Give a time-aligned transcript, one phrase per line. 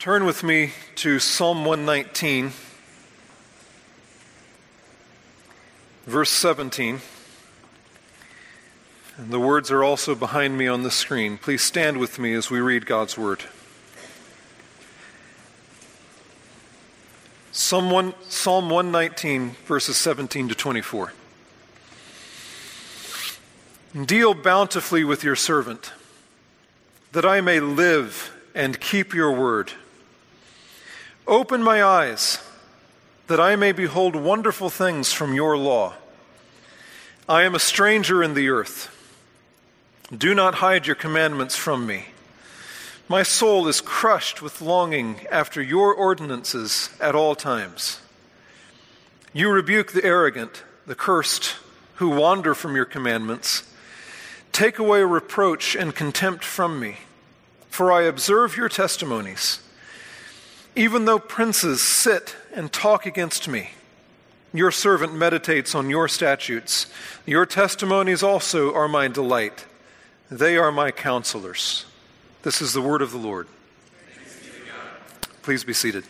[0.00, 2.52] Turn with me to Psalm 119,
[6.06, 7.02] verse 17.
[9.18, 11.36] And the words are also behind me on the screen.
[11.36, 13.44] Please stand with me as we read God's word.
[17.52, 21.12] Psalm, 1, Psalm 119, verses 17 to 24.
[24.06, 25.92] Deal bountifully with your servant,
[27.12, 29.72] that I may live and keep your word.
[31.30, 32.42] Open my eyes,
[33.28, 35.94] that I may behold wonderful things from your law.
[37.28, 38.90] I am a stranger in the earth.
[40.10, 42.06] Do not hide your commandments from me.
[43.08, 48.00] My soul is crushed with longing after your ordinances at all times.
[49.32, 51.54] You rebuke the arrogant, the cursed,
[51.94, 53.72] who wander from your commandments.
[54.50, 56.96] Take away reproach and contempt from me,
[57.68, 59.60] for I observe your testimonies.
[60.76, 63.70] Even though princes sit and talk against me,
[64.52, 66.86] your servant meditates on your statutes.
[67.24, 69.66] Your testimonies also are my delight.
[70.30, 71.86] They are my counselors.
[72.42, 73.46] This is the word of the Lord.
[75.42, 76.04] Please be seated.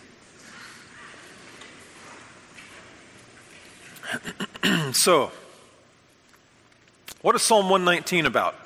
[4.93, 5.31] so,
[7.21, 8.57] what is Psalm 119 about?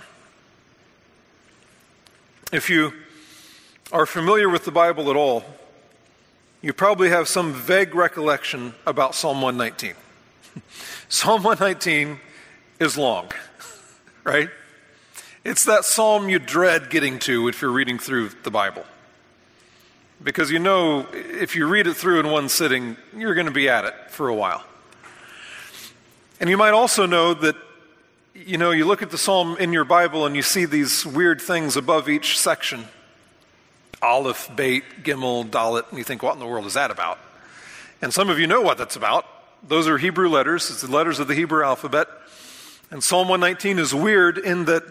[2.53, 2.93] If you
[3.93, 5.45] are familiar with the Bible at all,
[6.65, 9.95] you probably have some vague recollection about Psalm 119.
[11.11, 12.19] Psalm 119
[12.81, 13.31] is long,
[14.25, 14.49] right?
[15.45, 18.83] It's that psalm you dread getting to if you're reading through the Bible.
[20.23, 23.69] Because you know, if you read it through in one sitting, you're going to be
[23.69, 24.65] at it for a while.
[26.41, 27.57] And you might also know that,
[28.35, 31.43] you know, you look at the psalm in your Bible and you see these weird
[31.43, 32.87] things above each section
[34.05, 37.19] Aleph, Beit, Gimel, Dalet, and you think, what in the world is that about?
[38.03, 39.25] And some of you know what that's about.
[39.67, 42.09] Those are Hebrew letters, it's the letters of the Hebrew alphabet.
[42.91, 44.83] And Psalm 119 is weird in that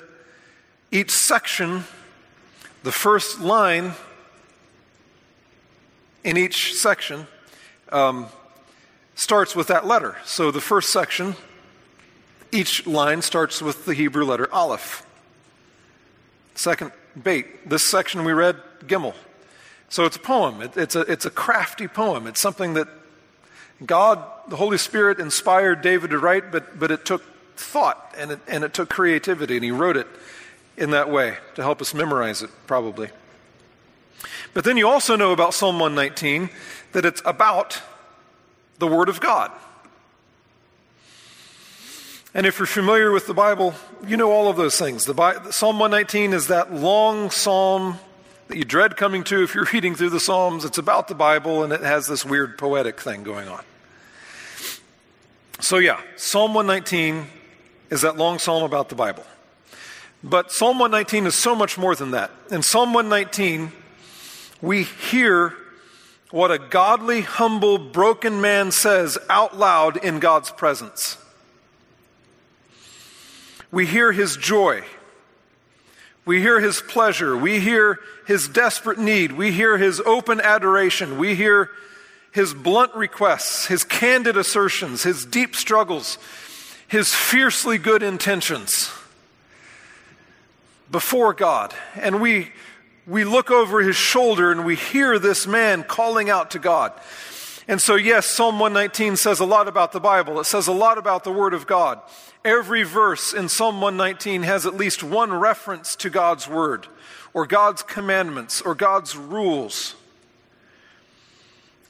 [0.92, 1.84] each section,
[2.82, 3.94] the first line
[6.24, 7.28] in each section,
[7.92, 8.26] um,
[9.14, 10.18] starts with that letter.
[10.26, 11.36] So the first section,
[12.52, 15.06] each line starts with the Hebrew letter Aleph.
[16.56, 17.70] Second, Beit.
[17.70, 18.58] This section we read,
[18.88, 19.14] Gimel.
[19.90, 20.62] So it's a poem.
[20.62, 22.28] It, it's, a, it's a crafty poem.
[22.28, 22.88] It's something that
[23.86, 27.24] God, the Holy Spirit, inspired David to write, but, but it took
[27.56, 30.08] thought and it, and it took creativity, and he wrote it
[30.78, 33.10] in that way to help us memorize it, probably.
[34.54, 36.50] But then you also know about Psalm 119
[36.94, 37.82] that it's about
[38.80, 39.52] the Word of God.
[42.34, 43.76] And if you're familiar with the Bible,
[44.08, 45.06] you know all of those things.
[45.06, 48.00] The Bible, psalm 119 is that long psalm
[48.48, 50.66] that you dread coming to if you're reading through the Psalms.
[50.66, 53.64] It's about the Bible and it has this weird poetic thing going on.
[55.60, 57.26] So, yeah, Psalm 119
[57.90, 59.24] is that long psalm about the Bible.
[60.24, 62.32] But Psalm 119 is so much more than that.
[62.50, 63.72] In Psalm 119,
[64.62, 65.54] we hear
[66.32, 71.18] what a godly, humble, broken man says out loud in God's presence.
[73.72, 74.84] We hear his joy.
[76.26, 77.36] We hear his pleasure.
[77.36, 79.34] We hear his desperate need.
[79.34, 81.18] We hear his open adoration.
[81.18, 81.70] We hear
[82.32, 86.18] his blunt requests, his candid assertions, his deep struggles,
[86.88, 88.92] his fiercely good intentions
[90.90, 91.74] before God.
[91.96, 92.52] And we,
[93.06, 96.94] we look over his shoulder and we hear this man calling out to God.
[97.68, 100.40] And so, yes, Psalm 119 says a lot about the Bible.
[100.40, 102.02] It says a lot about the Word of God.
[102.44, 106.88] Every verse in Psalm 119 has at least one reference to God's Word,
[107.34, 109.96] or God's commandments, or God's rules.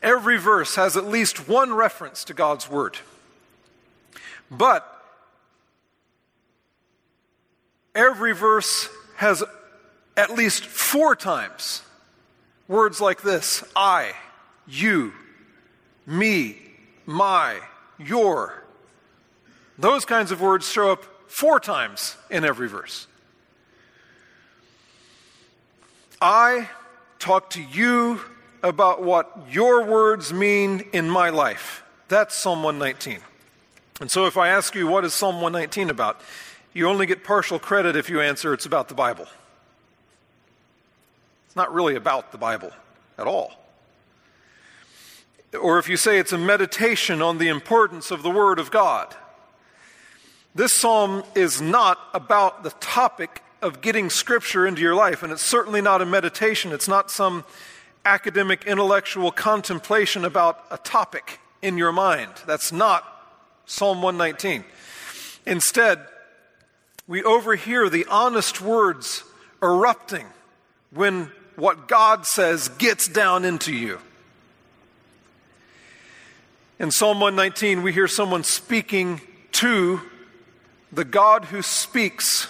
[0.04, 2.98] Every verse has at least one reference to God's Word.
[4.52, 4.88] But
[7.96, 9.44] every verse has
[10.16, 11.82] at least four times
[12.68, 14.14] words like this I,
[14.68, 15.14] you,
[16.06, 16.58] me,
[17.06, 17.60] my,
[17.98, 18.64] your.
[19.78, 23.08] Those kinds of words show up four times in every verse.
[26.22, 26.70] I
[27.20, 28.22] talk to you
[28.62, 31.84] about what your words mean in my life.
[32.08, 33.20] That's Psalm 119.
[34.00, 36.22] And so if I ask you, what is Psalm 119 about?
[36.74, 39.28] You only get partial credit if you answer it's about the Bible.
[41.48, 42.72] It's not really about the Bible
[43.18, 43.63] at all.
[45.60, 49.16] Or if you say it's a meditation on the importance of the Word of God.
[50.56, 55.42] This psalm is not about the topic of getting Scripture into your life, and it's
[55.42, 56.72] certainly not a meditation.
[56.72, 57.44] It's not some
[58.06, 62.32] academic, intellectual contemplation about a topic in your mind.
[62.46, 63.04] That's not
[63.66, 64.64] Psalm 119.
[65.46, 66.06] Instead,
[67.08, 69.24] we overhear the honest words
[69.62, 70.26] erupting
[70.92, 74.00] when what God says gets down into you.
[76.80, 79.22] In Psalm 119, we hear someone speaking
[79.54, 80.02] to
[80.92, 82.48] the God who speaks.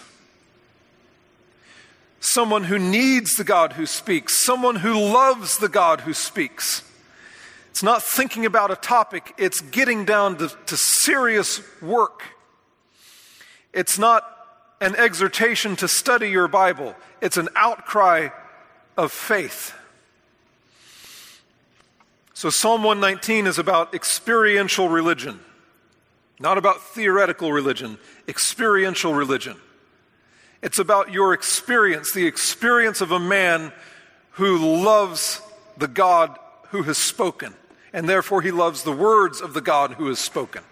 [2.22, 4.34] Someone who needs the God who speaks.
[4.34, 6.90] Someone who loves the God who speaks.
[7.70, 12.22] It's not thinking about a topic, it's getting down to, to serious work.
[13.74, 14.24] It's not
[14.80, 18.30] an exhortation to study your Bible, it's an outcry
[18.96, 19.74] of faith.
[22.44, 25.40] So, Psalm 119 is about experiential religion,
[26.42, 27.98] not about theoretical religion,
[28.28, 29.56] experiential religion.
[30.62, 33.72] It's about your experience, the experience of a man
[34.32, 35.42] who loves
[35.78, 36.38] the God
[36.72, 37.54] who has spoken,
[37.94, 40.64] and therefore he loves the words of the God who has spoken.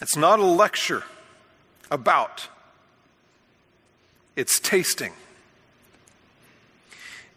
[0.00, 1.04] It's not a lecture
[1.90, 2.48] about,
[4.36, 5.12] it's tasting.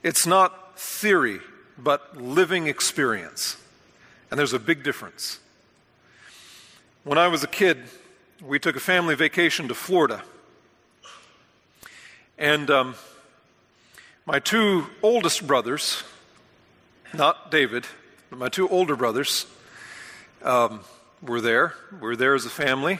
[0.03, 1.39] It's not theory,
[1.77, 3.57] but living experience.
[4.29, 5.39] And there's a big difference.
[7.03, 7.77] When I was a kid,
[8.43, 10.23] we took a family vacation to Florida.
[12.37, 12.95] And um,
[14.25, 16.03] my two oldest brothers,
[17.13, 17.85] not David,
[18.29, 19.45] but my two older brothers,
[20.41, 20.79] um,
[21.21, 21.75] were there.
[21.91, 22.99] We were there as a family.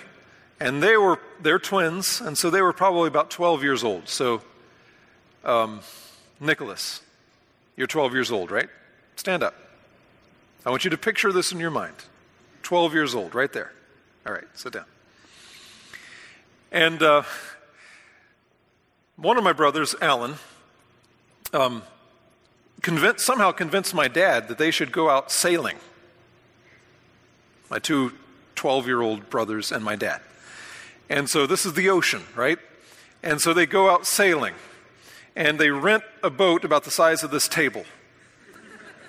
[0.60, 4.08] And they were, they're twins, and so they were probably about 12 years old.
[4.08, 4.44] So,
[5.44, 5.80] um,
[6.42, 7.02] Nicholas,
[7.78, 8.68] you're 12 years old, right?
[9.16, 9.54] Stand up.
[10.66, 11.94] I want you to picture this in your mind.
[12.64, 13.72] 12 years old, right there.
[14.26, 14.86] All right, sit down.
[16.72, 17.24] And uh,
[19.18, 20.36] one of my brothers, Alan,
[21.54, 21.84] um,
[22.82, 25.78] convinced, somehow convinced my dad that they should go out sailing.
[27.70, 28.14] My two
[28.56, 30.22] 12 year old brothers and my dad.
[31.10, 32.58] And so this is the ocean, right?
[33.22, 34.56] And so they go out sailing
[35.36, 37.86] and they rent a boat about the size of this table.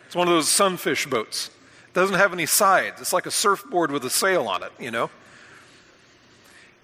[0.06, 1.50] It's one of those sunfish boats.
[1.88, 3.00] It doesn't have any sides.
[3.00, 5.10] It's like a surfboard with a sail on it, you know.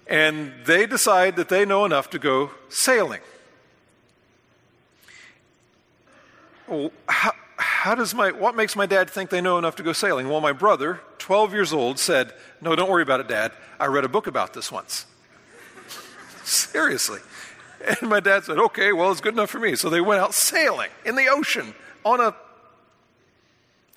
[0.07, 3.21] And they decide that they know enough to go sailing.
[6.67, 9.93] Well, how, how does my what makes my dad think they know enough to go
[9.93, 10.27] sailing?
[10.29, 13.51] Well, my brother, 12 years old, said, "No, don't worry about it, dad.
[13.79, 15.05] I read a book about this once."
[16.43, 17.19] Seriously.
[18.01, 19.75] And my dad said, okay, well, it's good enough for me.
[19.75, 21.73] So they went out sailing in the ocean
[22.03, 22.35] on a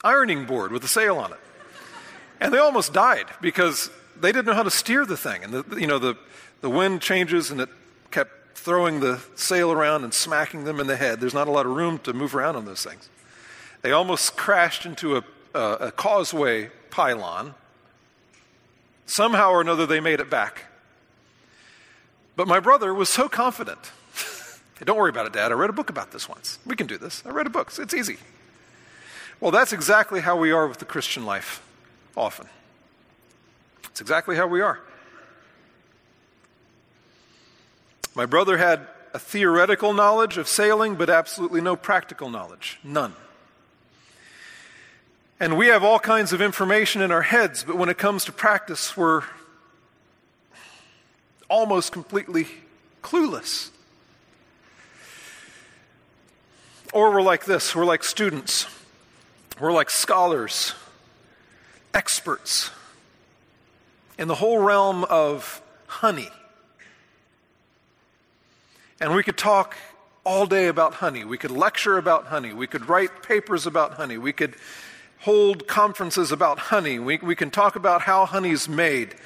[0.05, 1.39] ironing board with a sail on it.
[2.41, 3.91] And they almost died because
[4.21, 5.45] they didn't know how to steer the thing.
[5.45, 6.17] And, the, you know, the,
[6.61, 7.69] the wind changes and it
[8.11, 11.21] kept throwing the sail around and smacking them in the head.
[11.21, 13.09] There's not a lot of room to move around on those things.
[13.83, 15.25] They almost crashed into a,
[15.55, 17.55] a, a causeway pylon.
[19.07, 20.65] Somehow or another, they made it back.
[22.37, 23.79] But my brother was so confident.
[24.79, 25.53] hey, don't worry about it, Dad.
[25.53, 26.59] I read a book about this once.
[26.65, 27.23] We can do this.
[27.27, 27.73] I read a book.
[27.79, 28.17] It's easy.
[29.41, 31.63] Well, that's exactly how we are with the Christian life,
[32.17, 32.47] often.
[33.87, 34.81] It's exactly how we are.
[38.15, 42.79] My brother had a theoretical knowledge of sailing, but absolutely no practical knowledge.
[42.85, 43.15] None.
[45.41, 48.33] And we have all kinds of information in our heads, but when it comes to
[48.33, 49.23] practice, we're
[51.53, 52.47] almost completely
[53.03, 53.69] clueless.
[56.95, 58.67] Or we're like this we're like students,
[59.61, 60.75] we're like scholars,
[61.93, 62.71] experts
[64.19, 66.31] in the whole realm of honey.
[68.99, 69.77] And we could talk
[70.25, 71.25] all day about honey.
[71.25, 72.53] We could lecture about honey.
[72.55, 74.17] We could write papers about honey.
[74.17, 74.55] We could
[75.21, 76.99] hold conferences about honey.
[76.99, 79.17] We, we can talk about how honey's made.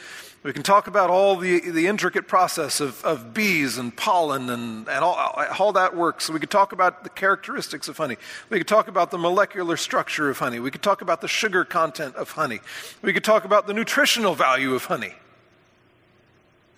[0.47, 4.88] We can talk about all the, the intricate process of, of bees and pollen and,
[4.88, 5.17] and all,
[5.59, 6.31] all that works.
[6.31, 8.17] We could talk about the characteristics of honey.
[8.49, 10.61] We could talk about the molecular structure of honey.
[10.61, 12.61] We could talk about the sugar content of honey.
[13.03, 15.15] We could talk about the nutritional value of honey.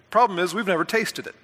[0.09, 1.35] Problem is, we've never tasted it.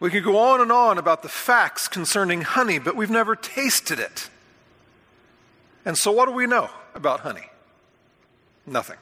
[0.00, 3.98] We could go on and on about the facts concerning honey, but we've never tasted
[3.98, 4.28] it.
[5.84, 7.48] And so, what do we know about honey?
[8.66, 8.98] Nothing.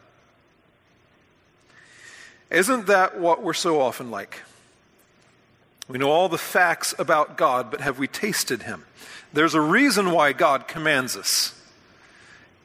[2.50, 4.40] Isn't that what we're so often like?
[5.88, 8.84] We know all the facts about God, but have we tasted Him?
[9.32, 11.54] There's a reason why God commands us.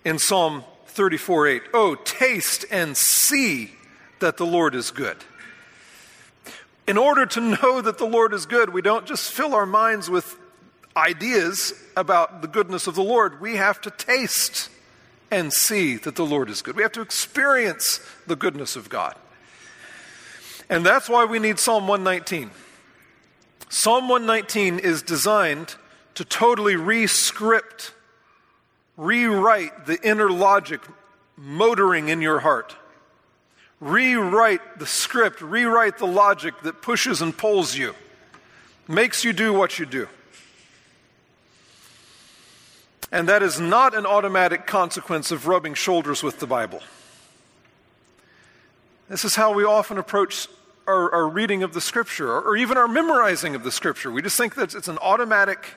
[0.05, 3.71] In Psalm 34 8, oh, taste and see
[4.19, 5.17] that the Lord is good.
[6.87, 10.09] In order to know that the Lord is good, we don't just fill our minds
[10.09, 10.37] with
[10.95, 13.41] ideas about the goodness of the Lord.
[13.41, 14.69] We have to taste
[15.31, 16.75] and see that the Lord is good.
[16.75, 19.15] We have to experience the goodness of God.
[20.69, 22.51] And that's why we need Psalm 119.
[23.69, 25.75] Psalm 119 is designed
[26.15, 27.93] to totally rescript,
[28.97, 30.81] rewrite the inner logic
[31.35, 32.75] motoring in your heart.
[33.79, 37.95] Rewrite the script, rewrite the logic that pushes and pulls you,
[38.87, 40.07] makes you do what you do.
[43.13, 46.81] And that is not an automatic consequence of rubbing shoulders with the Bible.
[49.07, 50.47] This is how we often approach
[50.87, 54.09] our, our reading of the Scripture or, even our memorizing of the Scripture.
[54.09, 55.75] We just think that it's an automatic,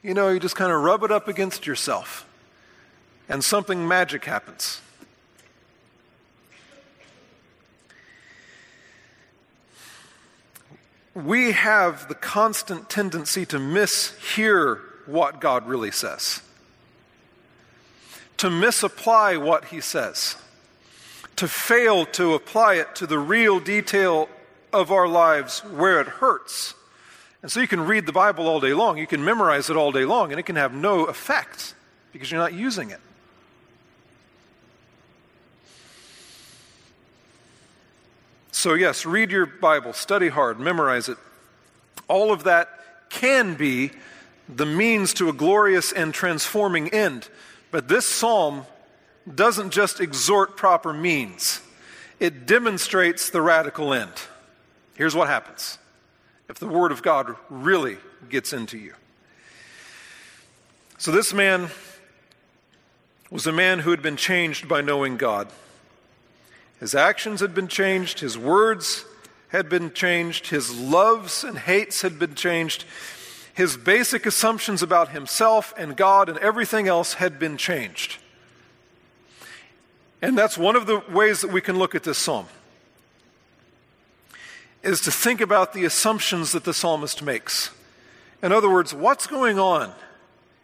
[0.00, 2.24] you know, you just kind of rub it up against yourself
[3.28, 4.80] and something magic happens.
[11.16, 16.42] We have the constant tendency to mishear what God really says,
[18.36, 20.36] to misapply what He says,
[21.36, 24.28] to fail to apply it to the real detail
[24.72, 26.74] of our lives where it hurts.
[27.42, 29.92] And so you can read the Bible all day long, you can memorize it all
[29.92, 31.74] day long, and it can have no effect
[32.12, 33.00] because you're not using it.
[38.50, 41.16] So, yes, read your Bible, study hard, memorize it.
[42.08, 42.68] All of that
[43.08, 43.92] can be
[44.48, 47.28] the means to a glorious and transforming end.
[47.70, 48.66] But this psalm
[49.32, 51.60] doesn't just exhort proper means,
[52.18, 54.12] it demonstrates the radical end.
[54.94, 55.78] Here's what happens
[56.48, 58.94] if the Word of God really gets into you.
[60.96, 61.68] So, this man
[63.30, 65.48] was a man who had been changed by knowing God.
[66.80, 69.04] His actions had been changed, his words
[69.48, 72.84] had been changed, his loves and hates had been changed.
[73.58, 78.18] His basic assumptions about himself and God and everything else had been changed.
[80.22, 82.46] And that's one of the ways that we can look at this psalm
[84.84, 87.72] is to think about the assumptions that the psalmist makes.
[88.44, 89.92] In other words, what's going on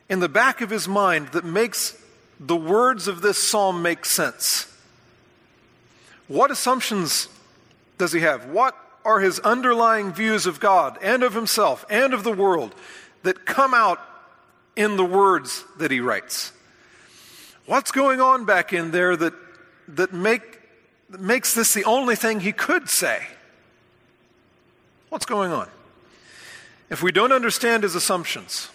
[0.08, 2.00] in the back of his mind that makes
[2.38, 4.72] the words of this psalm make sense?
[6.28, 7.26] What assumptions
[7.98, 8.46] does he have?
[8.46, 12.74] What are his underlying views of God and of himself and of the world
[13.22, 14.00] that come out
[14.76, 16.52] in the words that he writes?
[17.66, 19.34] What's going on back in there that,
[19.88, 20.60] that, make,
[21.10, 23.26] that makes this the only thing he could say?
[25.08, 25.68] What's going on?
[26.90, 28.68] If we don't understand his assumptions,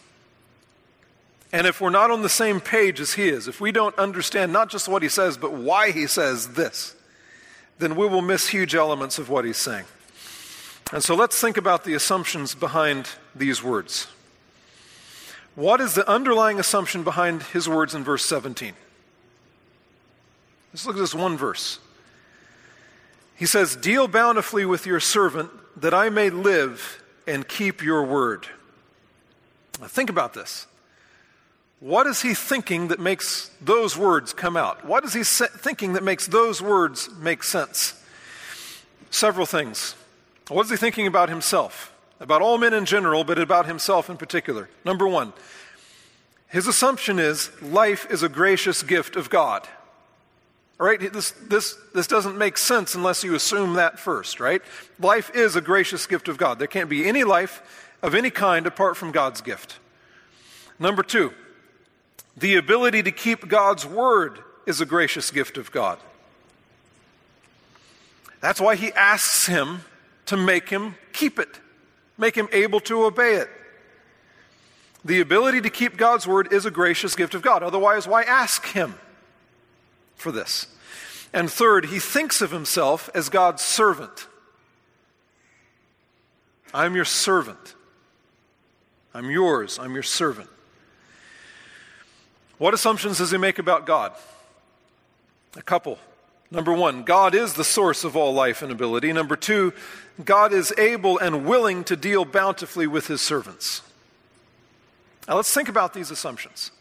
[1.52, 4.54] and if we're not on the same page as he is, if we don't understand
[4.54, 6.96] not just what he says, but why he says this,
[7.80, 9.86] then we will miss huge elements of what he's saying.
[10.92, 14.08] And so let's think about the assumptions behind these words.
[15.56, 18.74] What is the underlying assumption behind his words in verse 17?
[20.74, 21.80] Let's look at this one verse.
[23.36, 28.48] He says, Deal bountifully with your servant that I may live and keep your word.
[29.80, 30.66] Now think about this.
[31.80, 34.84] What is he thinking that makes those words come out?
[34.86, 38.02] What is he thinking that makes those words make sense?
[39.12, 39.96] Several things.
[40.50, 41.94] What is he thinking about himself?
[42.20, 44.70] About all men in general, but about himself in particular.
[44.84, 45.32] Number one,
[46.48, 49.68] his assumption is life is a gracious gift of God.
[50.80, 54.62] All right, this, this, this doesn't make sense unless you assume that first, right?
[55.00, 56.58] Life is a gracious gift of God.
[56.58, 59.78] There can't be any life of any kind apart from God's gift.
[60.80, 61.34] Number two,
[62.38, 66.00] the ability to keep God's word is a gracious gift of God.
[68.40, 69.82] That's why he asks him
[70.30, 71.60] to make him keep it,
[72.16, 73.50] make him able to obey it.
[75.04, 77.64] The ability to keep God's word is a gracious gift of God.
[77.64, 78.94] Otherwise, why ask him
[80.16, 80.68] for this?
[81.34, 84.28] And third, he thinks of himself as God's servant.
[86.76, 87.74] I'm your servant.
[89.16, 89.80] I'm yours.
[89.80, 90.50] I'm your servant.
[92.60, 94.14] What assumptions does he make about God?
[95.56, 95.98] A couple.
[96.52, 99.14] Number one, God is the source of all life and ability.
[99.14, 99.74] Number two,
[100.24, 103.82] God is able and willing to deal bountifully with his servants.
[105.28, 106.72] Now let's think about these assumptions.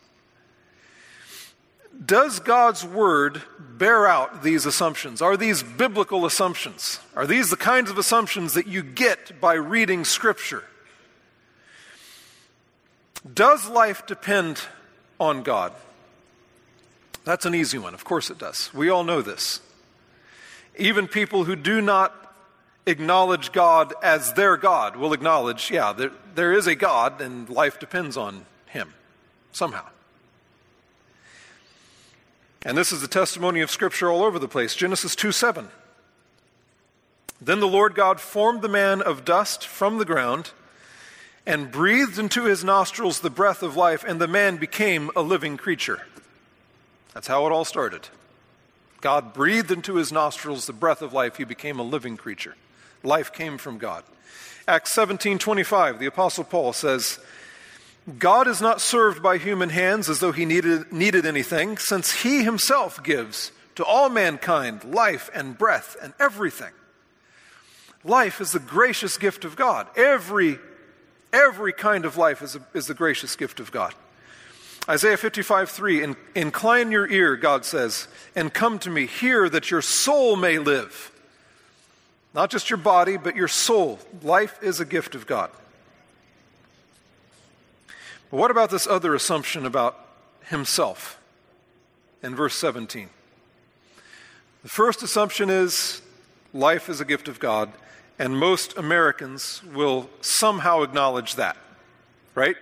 [2.05, 5.21] Does God's word bear out these assumptions?
[5.21, 7.01] Are these biblical assumptions?
[7.15, 10.65] Are these the kinds of assumptions that you get by reading Scripture?
[13.35, 14.61] Does life depend
[15.19, 15.73] on God?
[17.29, 17.93] That's an easy one.
[17.93, 18.73] Of course it does.
[18.73, 19.61] We all know this.
[20.79, 22.35] Even people who do not
[22.87, 27.79] acknowledge God as their God will acknowledge, yeah, there, there is a God and life
[27.79, 28.95] depends on him
[29.53, 29.85] somehow.
[32.63, 34.75] And this is the testimony of Scripture all over the place.
[34.75, 35.69] Genesis 2 7.
[37.43, 40.53] Then the Lord God formed the man of dust from the ground
[41.47, 45.59] and breathed into his nostrils the breath of life, and the man became a living
[45.59, 46.01] creature.
[47.19, 48.07] That's how it all started.
[49.01, 52.55] God breathed into his nostrils the breath of life, he became a living creature.
[53.03, 54.05] Life came from God.
[54.69, 57.19] Acts 17:25, the apostle Paul says,
[58.21, 62.45] God is not served by human hands as though he needed, needed anything, since he
[62.45, 66.73] himself gives to all mankind life and breath and everything.
[68.05, 69.89] Life is the gracious gift of God.
[69.97, 70.61] Every,
[71.33, 73.93] every kind of life is, a, is the gracious gift of God.
[74.89, 79.07] Isaiah 55 3, incline your ear, God says, and come to me.
[79.07, 81.13] Hear that your soul may live.
[82.35, 83.99] Not just your body, but your soul.
[84.23, 85.51] Life is a gift of God.
[88.31, 89.99] But what about this other assumption about
[90.47, 91.21] himself
[92.23, 93.11] in verse 17?
[94.63, 96.01] The first assumption is
[96.55, 97.71] life is a gift of God,
[98.19, 101.57] and most Americans will somehow acknowledge that,
[102.35, 102.57] right?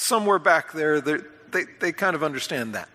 [0.00, 2.88] Somewhere back there, they, they kind of understand that.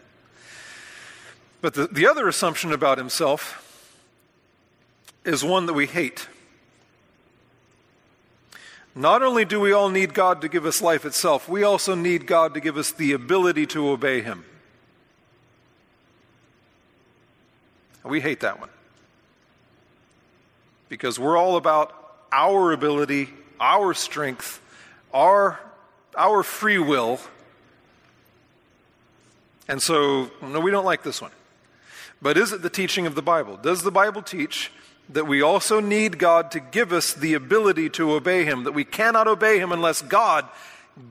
[1.62, 3.62] But the, the other assumption about himself
[5.24, 6.28] is one that we hate.
[8.96, 12.26] Not only do we all need God to give us life itself, we also need
[12.26, 14.44] God to give us the ability to obey Him.
[18.04, 18.70] We hate that one.
[20.90, 21.94] Because we're all about
[22.32, 24.60] our ability, our strength,
[25.14, 25.60] our,
[26.18, 27.20] our free will.
[29.68, 31.32] And so, no, we don't like this one.
[32.22, 33.58] But is it the teaching of the Bible?
[33.58, 34.72] Does the Bible teach
[35.10, 38.84] that we also need God to give us the ability to obey Him, that we
[38.84, 40.48] cannot obey Him unless God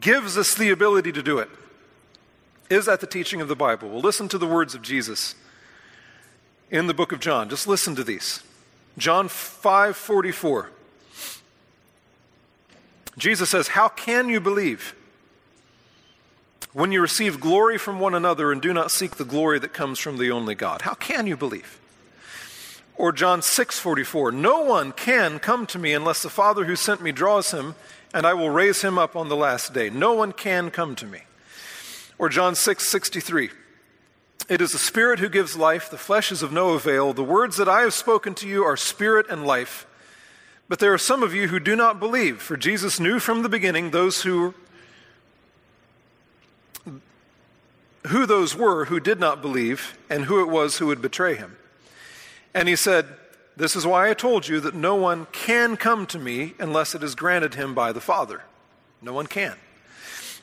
[0.01, 1.49] gives us the ability to do it.
[2.71, 3.91] Is that the teaching of the Bible?
[3.91, 5.35] Well, listen to the words of Jesus
[6.71, 7.49] in the book of John.
[7.49, 8.43] Just listen to these.
[8.97, 10.71] John 5 44.
[13.17, 14.95] Jesus says, How can you believe
[16.73, 19.99] when you receive glory from one another and do not seek the glory that comes
[19.99, 20.83] from the only God?
[20.83, 21.79] How can you believe?
[22.97, 27.13] Or John 6:44, "No one can come to me unless the Father who sent me
[27.13, 27.75] draws him,
[28.13, 29.91] and I will raise him up on the last day.
[29.91, 31.25] No one can come to me."
[32.19, 33.51] Or John 6:63,
[34.49, 37.13] "It is the Spirit who gives life, the flesh is of no avail.
[37.13, 39.87] The words that I have spoken to you are spirit and life."
[40.69, 43.49] But there are some of you who do not believe, for Jesus knew from the
[43.49, 44.55] beginning those who
[48.09, 51.57] who those were who did not believe and who it was who would betray him.
[52.53, 53.07] And he said,
[53.57, 57.03] This is why I told you that no one can come to me unless it
[57.03, 58.43] is granted him by the Father.
[59.01, 59.57] No one can.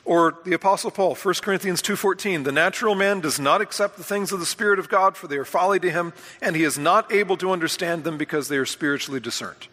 [0.04, 4.32] Or the apostle Paul, 1 Corinthians 2:14, the natural man does not accept the things
[4.32, 7.12] of the spirit of God for they are folly to him and he is not
[7.12, 9.68] able to understand them because they are spiritually discerned.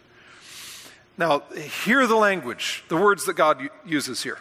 [1.18, 1.40] Now,
[1.84, 4.38] hear the language, the words that God uses here.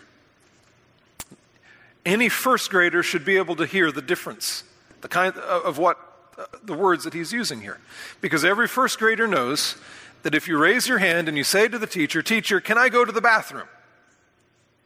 [2.05, 4.63] Any first grader should be able to hear the difference,
[5.01, 5.97] the kind uh, of what
[6.37, 7.79] uh, the words that he's using here.
[8.21, 9.75] Because every first grader knows
[10.23, 12.89] that if you raise your hand and you say to the teacher, Teacher, can I
[12.89, 13.67] go to the bathroom?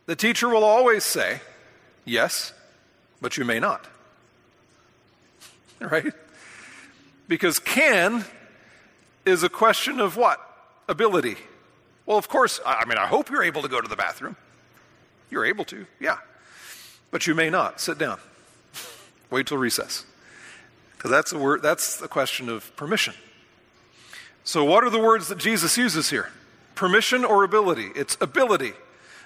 [0.05, 1.41] The teacher will always say,
[2.05, 2.53] Yes,
[3.21, 3.85] but you may not.
[5.79, 6.13] Right?
[7.27, 8.23] Because can
[9.25, 10.39] is a question of what?
[10.87, 11.35] Ability.
[12.05, 14.35] Well, of course, I mean, I hope you're able to go to the bathroom.
[15.29, 16.17] You're able to, yeah.
[17.11, 17.79] But you may not.
[17.79, 18.19] Sit down.
[19.29, 20.05] Wait till recess.
[20.97, 23.13] Because that's a word, that's a question of permission.
[24.43, 26.29] So, what are the words that Jesus uses here?
[26.75, 27.91] Permission or ability?
[27.95, 28.73] It's ability.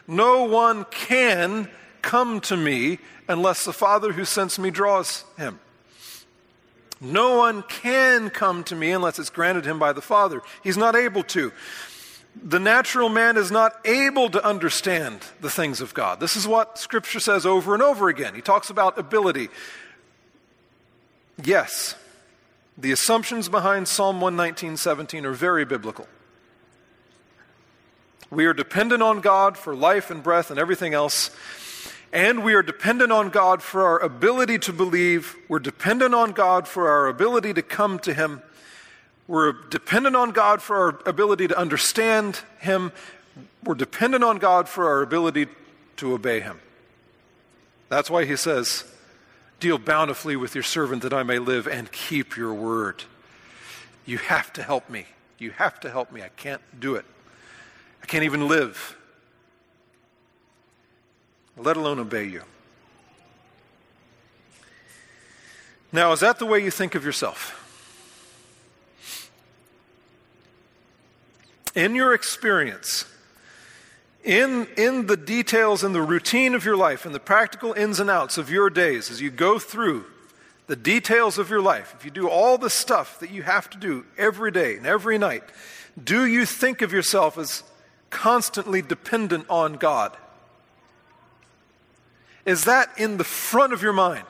[0.07, 1.69] No one can
[2.01, 5.59] come to me unless the Father who sends me draws him.
[7.01, 10.41] No one can come to me unless it's granted him by the Father.
[10.63, 11.51] He's not able to.
[12.43, 16.19] The natural man is not able to understand the things of God.
[16.19, 18.35] This is what Scripture says over and over again.
[18.35, 19.49] He talks about ability.
[21.43, 21.95] Yes,
[22.77, 26.07] the assumptions behind Psalm 119:17 are very biblical.
[28.29, 31.31] We are dependent on God for life and breath and everything else.
[32.13, 35.35] And we are dependent on God for our ability to believe.
[35.47, 38.41] We're dependent on God for our ability to come to Him.
[39.27, 42.91] We're dependent on God for our ability to understand Him.
[43.63, 45.47] We're dependent on God for our ability
[45.97, 46.59] to obey Him.
[47.89, 48.85] That's why He says,
[49.59, 53.03] Deal bountifully with your servant that I may live and keep your word.
[54.05, 55.05] You have to help me.
[55.39, 56.21] You have to help me.
[56.21, 57.05] I can't do it.
[58.01, 58.95] I can't even live,
[61.57, 62.43] let alone obey you.
[65.91, 67.66] Now, is that the way you think of yourself?
[71.75, 73.05] In your experience,
[74.23, 78.09] in, in the details and the routine of your life, and the practical ins and
[78.09, 80.05] outs of your days, as you go through
[80.67, 83.77] the details of your life, if you do all the stuff that you have to
[83.77, 85.43] do every day and every night,
[86.01, 87.63] do you think of yourself as
[88.09, 90.15] constantly dependent on God?
[92.45, 94.25] Is that in the front of your mind?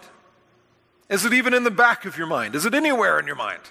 [1.10, 2.56] Is it even in the back of your mind?
[2.56, 3.62] Is it anywhere in your mind?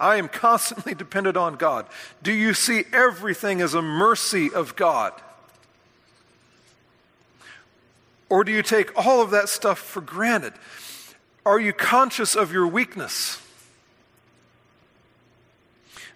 [0.00, 1.86] I am constantly dependent on God.
[2.22, 5.12] Do you see everything as a mercy of God?
[8.28, 10.52] Or do you take all of that stuff for granted?
[11.44, 13.42] Are you conscious of your weakness?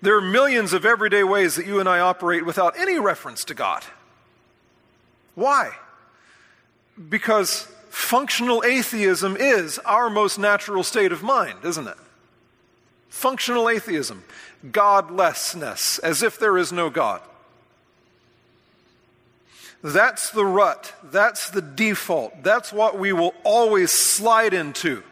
[0.03, 3.55] There are millions of everyday ways that you and I operate without any reference to
[3.55, 3.85] God.
[5.35, 5.73] Why?
[7.09, 11.97] Because functional atheism is our most natural state of mind, isn't it?
[13.13, 14.25] Functional atheism,
[14.73, 17.21] godlessness, as if there is no God.
[19.85, 20.95] That's the rut.
[21.05, 22.43] That's the default.
[22.43, 25.03] That's what we will always slide into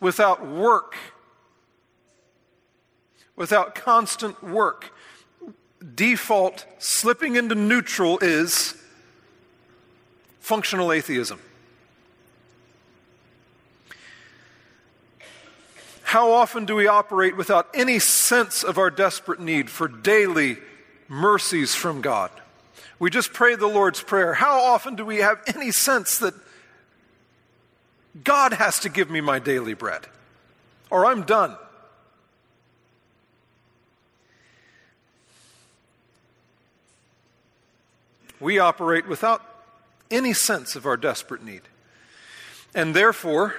[0.00, 0.96] without work,
[3.36, 4.90] without constant work.
[5.94, 8.74] Default, slipping into neutral, is
[10.40, 11.38] functional atheism.
[16.14, 20.58] How often do we operate without any sense of our desperate need for daily
[21.08, 22.30] mercies from God?
[23.00, 24.32] We just pray the Lord's Prayer.
[24.32, 26.34] How often do we have any sense that
[28.22, 30.06] God has to give me my daily bread
[30.88, 31.56] or I'm done?
[38.38, 39.42] We operate without
[40.12, 41.62] any sense of our desperate need.
[42.72, 43.56] And therefore,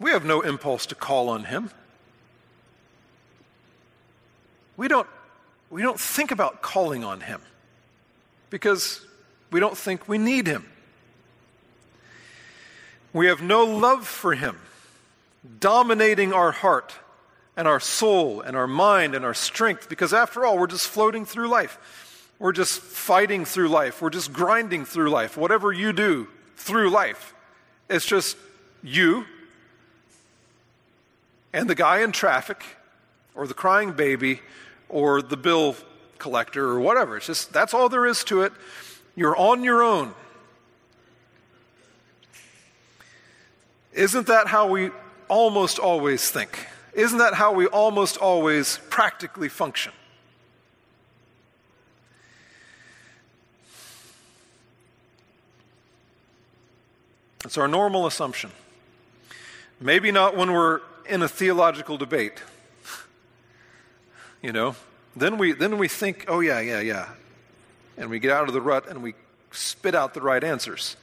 [0.00, 1.70] we have no impulse to call on Him.
[4.76, 5.06] We don't,
[5.68, 7.42] we don't think about calling on Him
[8.48, 9.06] because
[9.52, 10.64] we don't think we need Him.
[13.12, 14.58] We have no love for Him,
[15.60, 16.94] dominating our heart
[17.56, 21.26] and our soul and our mind and our strength because, after all, we're just floating
[21.26, 22.30] through life.
[22.38, 24.00] We're just fighting through life.
[24.00, 25.36] We're just grinding through life.
[25.36, 27.34] Whatever you do through life,
[27.90, 28.38] it's just
[28.82, 29.26] you
[31.52, 32.62] and the guy in traffic,
[33.34, 34.40] or the crying baby,
[34.88, 35.76] or the bill
[36.18, 37.16] collector, or whatever.
[37.16, 38.52] It's just that's all there is to it.
[39.16, 40.14] You're on your own.
[43.92, 44.90] Isn't that how we
[45.28, 46.66] almost always think?
[46.92, 49.92] Isn't that how we almost always practically function?
[57.44, 58.50] It's our normal assumption.
[59.80, 62.42] Maybe not when we're in a theological debate.
[64.42, 64.76] You know,
[65.16, 67.08] then we, then we think, oh, yeah, yeah, yeah.
[67.96, 69.14] And we get out of the rut and we
[69.50, 70.96] spit out the right answers.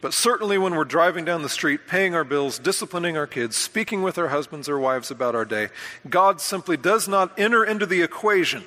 [0.00, 4.02] But certainly when we're driving down the street, paying our bills, disciplining our kids, speaking
[4.02, 5.68] with our husbands or wives about our day,
[6.08, 8.62] God simply does not enter into the equation.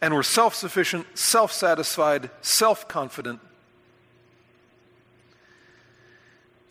[0.00, 3.40] And we're self sufficient, self satisfied, self confident,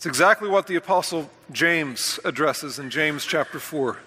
[0.03, 3.99] It's exactly what the Apostle James addresses in James chapter 4.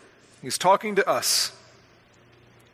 [0.43, 1.53] He's talking to us.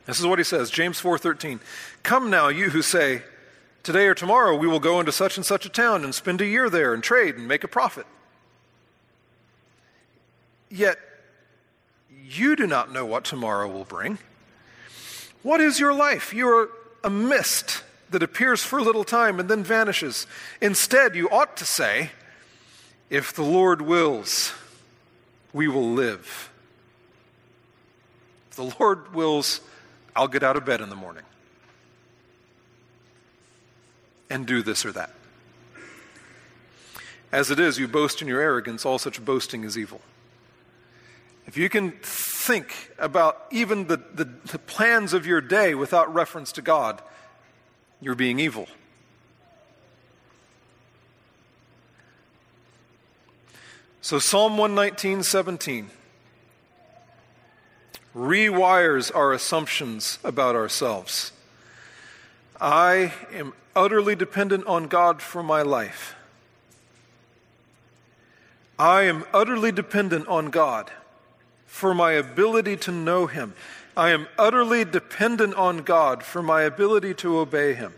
[0.05, 1.61] This is what he says, James 4:13.
[2.03, 3.21] Come now, you who say,
[3.81, 6.45] today or tomorrow we will go into such and such a town and spend a
[6.45, 8.05] year there and trade and make a profit.
[10.69, 10.99] Yet
[12.09, 14.17] you do not know what tomorrow will bring.
[15.43, 16.33] What is your life?
[16.33, 16.69] You are
[17.05, 20.27] a mist that appears for a little time and then vanishes.
[20.59, 22.11] Instead, you ought to say,
[23.13, 24.51] if the Lord wills,
[25.53, 26.49] we will live.
[28.49, 29.61] If the Lord wills,
[30.15, 31.21] I'll get out of bed in the morning
[34.31, 35.11] and do this or that.
[37.31, 40.01] As it is, you boast in your arrogance, all such boasting is evil.
[41.45, 46.51] If you can think about even the, the, the, plans of your day without reference
[46.53, 46.99] to God,
[48.01, 48.67] you're being evil.
[54.03, 55.89] So, Psalm 119, 17
[58.13, 61.31] rewires our assumptions about ourselves.
[62.59, 66.17] I am utterly dependent on God for my life.
[68.77, 70.91] I am utterly dependent on God
[71.65, 73.53] for my ability to know Him.
[73.95, 77.93] I am utterly dependent on God for my ability to obey Him.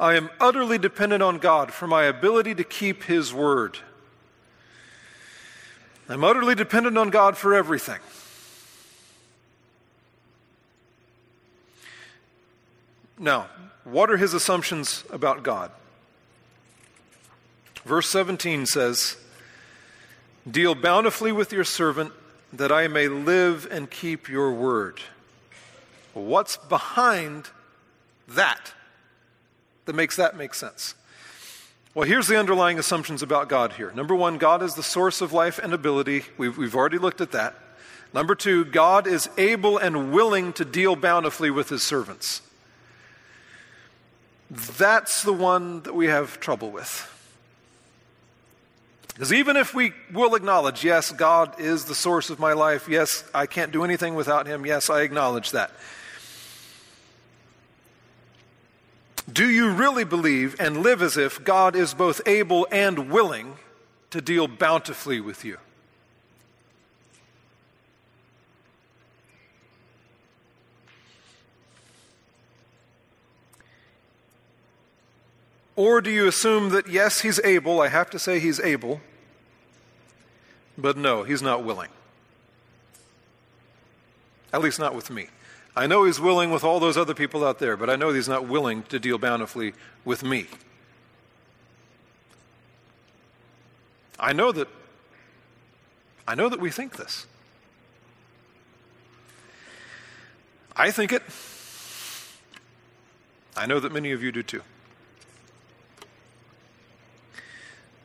[0.00, 3.80] I am utterly dependent on God for my ability to keep His word.
[6.08, 7.98] I'm utterly dependent on God for everything.
[13.18, 13.48] Now,
[13.84, 15.70] what are his assumptions about God?
[17.84, 19.16] Verse 17 says,
[20.50, 22.12] Deal bountifully with your servant
[22.52, 25.00] that I may live and keep your word.
[26.12, 27.50] What's behind
[28.28, 28.72] that
[29.84, 30.94] that makes that make sense?
[31.94, 33.92] Well, here's the underlying assumptions about God here.
[33.92, 36.24] Number one, God is the source of life and ability.
[36.36, 37.54] We've, we've already looked at that.
[38.12, 42.42] Number two, God is able and willing to deal bountifully with his servants.
[44.50, 47.10] That's the one that we have trouble with.
[49.14, 53.22] Because even if we will acknowledge, yes, God is the source of my life, yes,
[53.32, 55.70] I can't do anything without Him, yes, I acknowledge that.
[59.32, 63.56] Do you really believe and live as if God is both able and willing
[64.10, 65.58] to deal bountifully with you?
[75.76, 79.00] Or do you assume that, yes, he's able, I have to say he's able,
[80.78, 81.88] but no, he's not willing?
[84.52, 85.28] At least not with me.
[85.76, 88.28] I know he's willing with all those other people out there, but I know he's
[88.28, 90.46] not willing to deal bountifully with me.
[94.18, 94.68] I know that
[96.26, 97.26] I know that we think this.
[100.76, 101.22] I think it.
[103.56, 104.62] I know that many of you do too.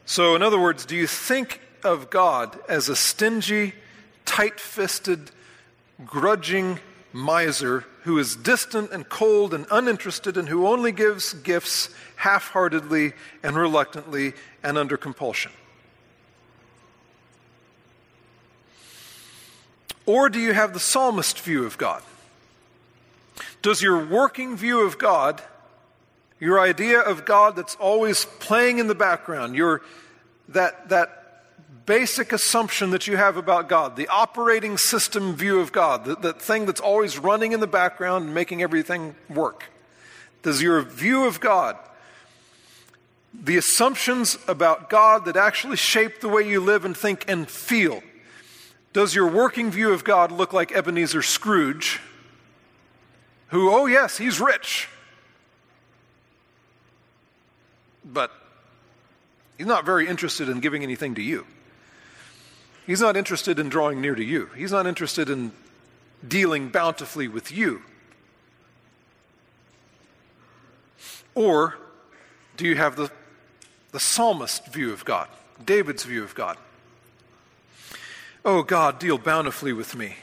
[0.06, 3.74] So, in other words, do you think of God as a stingy,
[4.26, 5.32] tight fisted,
[6.06, 6.80] grudging
[7.12, 13.14] miser who is distant and cold and uninterested and who only gives gifts half heartedly
[13.44, 15.52] and reluctantly and under compulsion?
[20.06, 22.02] Or do you have the psalmist view of God?
[23.62, 25.42] Does your working view of God
[26.40, 29.82] your idea of God that's always playing in the background, your,
[30.50, 31.19] that, that
[31.90, 36.34] basic assumption that you have about God, the operating system view of God, the, the
[36.34, 39.66] thing that's always running in the background and making everything work.
[40.44, 41.76] Does your view of God,
[43.34, 48.04] the assumptions about God that actually shape the way you live and think and feel,
[48.94, 52.00] does your working view of God look like Ebenezer Scrooge,
[53.48, 54.88] who, oh yes, he's rich
[58.14, 58.32] but
[59.58, 61.46] he's not very interested in giving anything to you.
[62.90, 64.50] He's not interested in drawing near to you.
[64.58, 65.52] He's not interested in
[66.28, 67.84] dealing bountifully with you.
[71.36, 71.78] Or
[72.58, 73.12] do you have the,
[73.92, 75.28] the psalmist view of God,
[75.64, 76.58] David's view of God?
[78.44, 80.16] Oh, God, deal bountifully with me.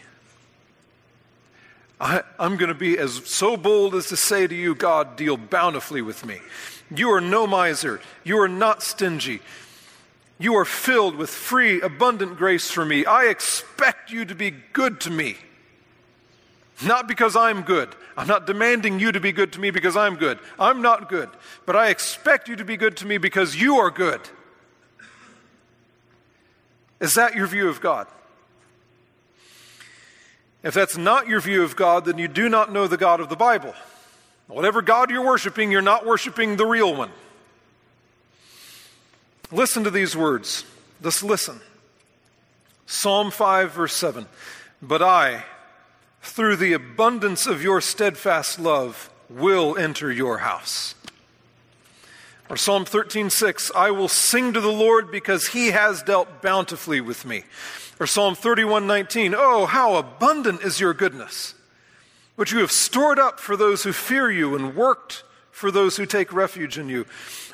[2.01, 5.37] I, am going to be as so bold as to say to you, God, deal
[5.37, 6.41] bountifully with me.
[6.93, 8.01] You are no miser.
[8.25, 9.41] You are not stingy.
[10.39, 13.07] You are filled with free, abundant grace for me.
[13.07, 15.37] I expect you to be good to me.
[16.85, 17.95] Not because I'm good.
[18.19, 20.39] I'm not demanding you to be good to me because I'm good.
[20.59, 21.31] I'm not good.
[21.65, 24.21] But I expect you to be good to me because you are good.
[27.01, 28.07] Is that your view of God?
[30.63, 33.29] If that's not your view of God, then you do not know the God of
[33.29, 33.75] the Bible.
[34.49, 37.11] Whatever God you're worshiping, you're not worshiping the real one.
[39.53, 40.65] Listen to these words.
[41.03, 41.61] Just listen.
[42.87, 44.27] Psalm 5, verse 7.
[44.83, 45.45] But I,
[46.23, 50.95] through the abundance of your steadfast love, will enter your house.
[52.49, 53.73] Or Psalm 13, 6.
[53.75, 57.43] I will sing to the Lord because he has dealt bountifully with me.
[57.99, 59.35] Or Psalm 31, 19.
[59.37, 61.55] Oh, how abundant is your goodness!
[62.37, 65.25] which you have stored up for those who fear you and worked
[65.57, 67.07] for those who take refuge in you.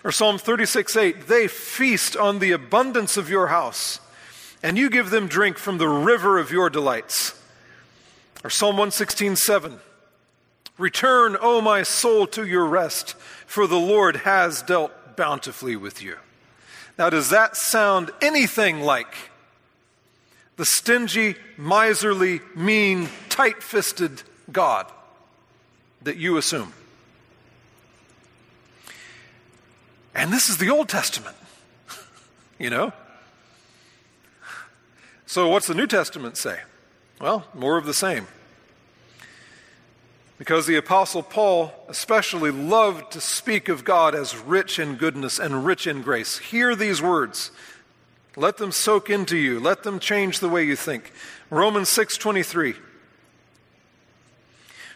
[0.02, 4.00] Or Psalm 36 8, they feast on the abundance of your house,
[4.60, 7.40] and you give them drink from the river of your delights.
[8.42, 9.78] Or Psalm 116 7,
[10.78, 13.10] return, O my soul, to your rest,
[13.46, 16.16] for the Lord has dealt bountifully with you.
[16.98, 19.14] Now, does that sound anything like
[20.56, 24.90] the stingy, miserly, mean, tight fisted God
[26.02, 26.72] that you assume.
[30.14, 31.36] And this is the Old Testament,
[32.58, 32.92] you know?
[35.26, 36.60] So, what's the New Testament say?
[37.20, 38.26] Well, more of the same.
[40.36, 45.64] Because the Apostle Paul especially loved to speak of God as rich in goodness and
[45.64, 46.38] rich in grace.
[46.38, 47.52] Hear these words.
[48.36, 49.60] Let them soak into you.
[49.60, 51.12] Let them change the way you think.
[51.48, 52.76] Romans 6:23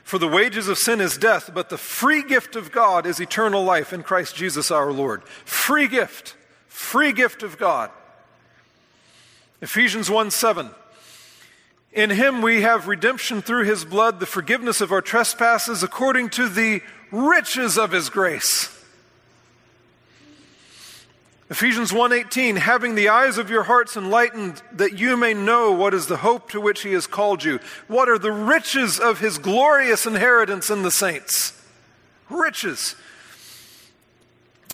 [0.06, 3.64] For the wages of sin is death, but the free gift of God is eternal
[3.64, 5.24] life in Christ Jesus our Lord.
[5.24, 6.36] Free gift.
[6.68, 7.90] Free gift of God.
[9.60, 10.70] Ephesians 1 7.
[11.92, 16.48] In him we have redemption through his blood, the forgiveness of our trespasses according to
[16.48, 18.75] the riches of his grace.
[21.48, 26.06] Ephesians 1:18 having the eyes of your hearts enlightened that you may know what is
[26.06, 30.06] the hope to which he has called you what are the riches of his glorious
[30.06, 31.52] inheritance in the saints
[32.28, 32.96] riches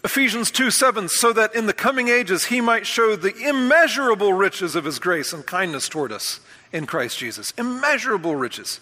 [0.04, 4.74] Ephesians 2 7, so that in the coming ages he might show the immeasurable riches
[4.74, 6.40] of his grace and kindness toward us
[6.72, 7.52] in Christ Jesus.
[7.56, 8.80] Immeasurable riches.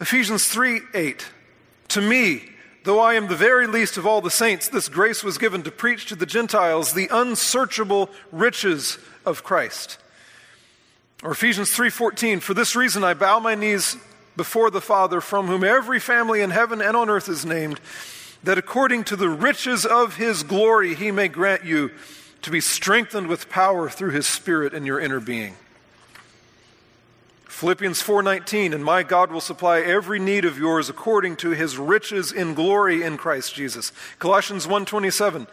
[0.00, 1.26] Ephesians 3 8,
[1.88, 2.50] to me,
[2.88, 5.70] though I am the very least of all the saints, this grace was given to
[5.70, 8.96] preach to the Gentiles the unsearchable riches
[9.26, 9.98] of Christ.
[11.22, 13.98] Or Ephesians 3:14, for this reason I bow my knees
[14.38, 17.78] before the Father from whom every family in heaven and on earth is named
[18.42, 21.90] that according to the riches of his glory he may grant you
[22.40, 25.56] to be strengthened with power through his spirit in your inner being
[27.58, 32.30] philippians 4.19 and my god will supply every need of yours according to his riches
[32.30, 33.90] in glory in christ jesus
[34.20, 35.48] colossians 1.27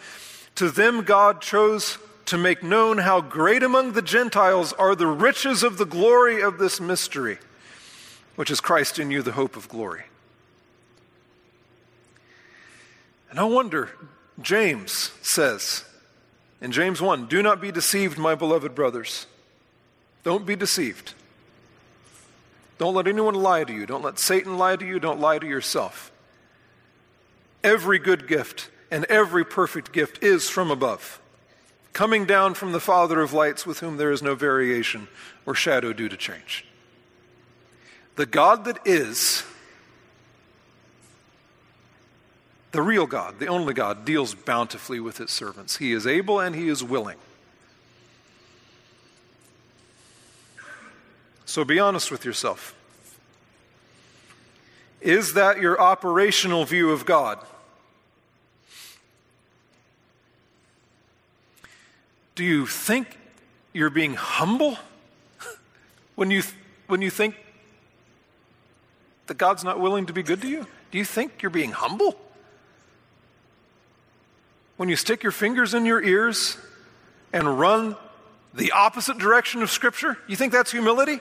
[0.54, 5.63] to them god chose to make known how great among the gentiles are the riches
[5.63, 7.39] of the glory of this mystery
[8.36, 10.04] which is christ in you the hope of glory
[13.36, 13.89] And No wonder
[14.41, 15.84] James says
[16.62, 19.26] in James 1 Do not be deceived, my beloved brothers.
[20.24, 21.15] Don't be deceived.
[22.77, 23.85] Don't let anyone lie to you.
[23.85, 24.99] Don't let Satan lie to you.
[24.99, 26.11] Don't lie to yourself.
[27.63, 31.19] Every good gift and every perfect gift is from above,
[31.93, 35.07] coming down from the Father of lights, with whom there is no variation
[35.45, 36.65] or shadow due to change.
[38.15, 39.43] The God that is
[42.75, 45.77] The real God, the only God, deals bountifully with his servants.
[45.77, 47.15] He is able and he is willing.
[51.45, 52.75] So be honest with yourself.
[55.01, 57.39] Is that your operational view of God?
[62.34, 63.17] Do you think
[63.71, 64.77] you're being humble
[66.15, 66.43] when you,
[66.88, 67.36] when you think
[69.27, 70.67] that God's not willing to be good to you?
[70.91, 72.15] Do you think you're being humble?
[74.77, 76.58] when you stick your fingers in your ears
[77.31, 77.95] and run
[78.53, 80.17] the opposite direction of Scripture?
[80.27, 81.19] You think that's humility?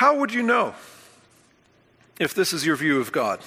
[0.00, 0.72] How would you know
[2.18, 3.38] if this is your view of God?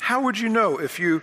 [0.00, 1.22] How would you know if you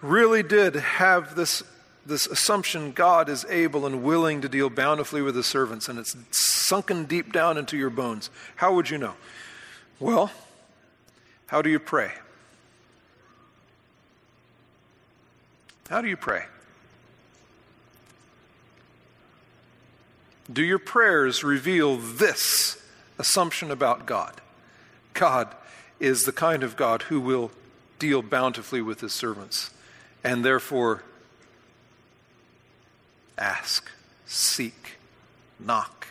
[0.00, 1.62] really did have this
[2.06, 6.16] this assumption God is able and willing to deal bountifully with his servants, and it's
[6.30, 8.30] sunken deep down into your bones.
[8.54, 9.16] How would you know?
[10.00, 10.32] Well,
[11.48, 12.12] how do you pray?
[15.90, 16.44] How do you pray?
[20.52, 22.80] Do your prayers reveal this
[23.18, 24.40] assumption about God?
[25.12, 25.54] God
[25.98, 27.50] is the kind of God who will
[27.98, 29.70] deal bountifully with his servants,
[30.22, 31.02] and therefore
[33.38, 33.90] ask,
[34.26, 34.98] seek,
[35.58, 36.06] knock.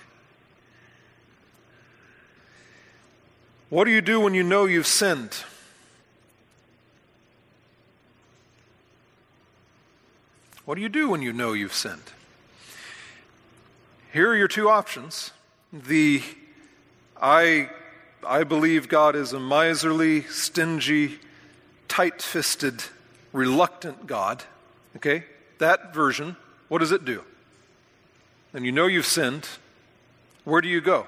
[3.70, 5.36] What do you do when you know you've sinned?
[10.66, 12.15] What do you do when you know you've sinned?
[14.16, 15.34] Here are your two options.
[15.74, 16.24] The
[17.22, 17.70] I,
[18.26, 21.20] I believe God is a miserly, stingy,
[21.90, 22.82] tight fisted,
[23.34, 24.46] reluctant God.
[24.96, 25.26] Okay?
[25.58, 26.38] That version.
[26.70, 27.26] What does it do?
[28.54, 29.50] And you know you've sinned.
[30.46, 31.08] Where do you go?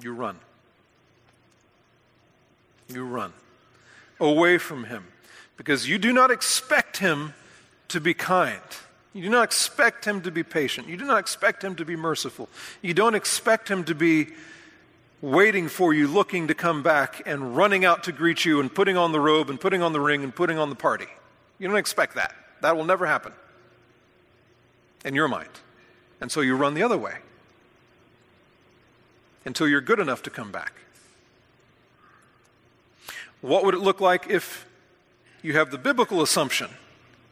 [0.00, 0.38] You run.
[2.86, 3.32] You run
[4.20, 5.08] away from him
[5.56, 7.34] because you do not expect him
[7.88, 8.60] to be kind.
[9.16, 10.88] You do not expect him to be patient.
[10.88, 12.50] You do not expect him to be merciful.
[12.82, 14.26] You don't expect him to be
[15.22, 18.98] waiting for you, looking to come back and running out to greet you and putting
[18.98, 21.06] on the robe and putting on the ring and putting on the party.
[21.58, 22.34] You don't expect that.
[22.60, 23.32] That will never happen
[25.02, 25.48] in your mind.
[26.20, 27.14] And so you run the other way
[29.46, 30.74] until you're good enough to come back.
[33.40, 34.66] What would it look like if
[35.40, 36.68] you have the biblical assumption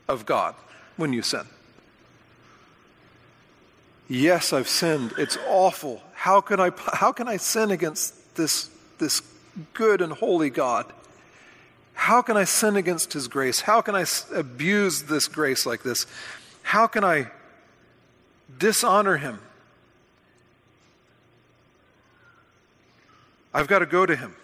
[0.09, 0.55] of God
[0.97, 1.45] when you sin?
[4.09, 5.15] Yes, I've sinned.
[5.17, 6.03] It's awful.
[6.13, 9.23] How can I, how can I sin against this, this
[9.73, 10.93] good and holy God?
[11.95, 13.61] How can I sin against His grace?
[13.61, 16.07] How can I abuse this grace like this?
[16.63, 17.29] How can I
[18.59, 19.39] dishonor Him?
[23.55, 24.35] I've got to go to Him.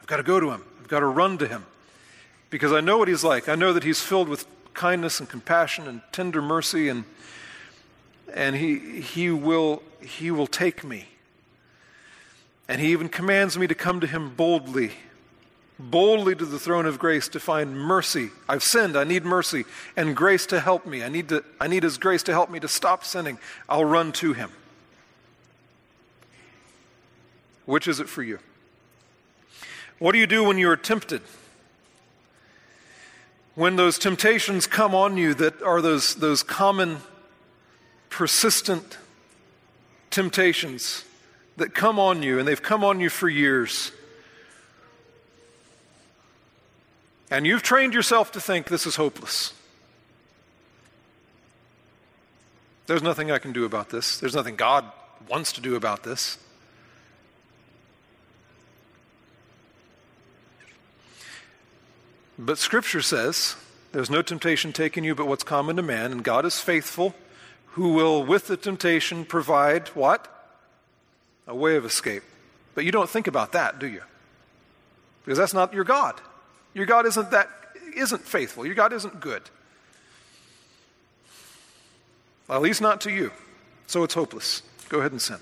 [0.00, 0.64] I've got to go to Him.
[0.80, 1.66] I've got to run to Him.
[2.48, 3.48] Because I know what He's like.
[3.48, 7.04] I know that He's filled with kindness and compassion and tender mercy, and,
[8.34, 11.08] and he, he, will, he will take me.
[12.68, 14.92] And He even commands me to come to Him boldly
[15.90, 18.30] boldly to the throne of grace to find mercy.
[18.48, 19.64] I've sinned, I need mercy,
[19.96, 21.02] and grace to help me.
[21.02, 23.38] I need, to, I need His grace to help me to stop sinning.
[23.68, 24.50] I'll run to Him.
[27.66, 28.38] Which is it for you?
[29.98, 31.22] What do you do when you are tempted?
[33.54, 36.98] When those temptations come on you that are those, those common,
[38.12, 38.98] persistent
[40.10, 41.04] temptations
[41.56, 43.90] that come on you, and they've come on you for years
[47.32, 49.54] And you've trained yourself to think this is hopeless.
[52.86, 54.20] There's nothing I can do about this.
[54.20, 54.84] There's nothing God
[55.30, 56.36] wants to do about this.
[62.38, 63.56] But Scripture says
[63.92, 67.14] there's no temptation taken you but what's common to man, and God is faithful,
[67.72, 70.28] who will, with the temptation, provide what?
[71.46, 72.22] A way of escape.
[72.74, 74.02] But you don't think about that, do you?
[75.24, 76.20] Because that's not your God.
[76.74, 77.48] Your God isn't that
[77.94, 78.64] isn't faithful.
[78.64, 79.42] Your God isn't good.
[82.48, 83.30] Well, at least not to you.
[83.86, 84.62] So it's hopeless.
[84.88, 85.38] Go ahead and sin.